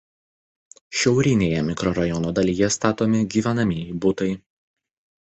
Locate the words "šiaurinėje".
1.01-1.61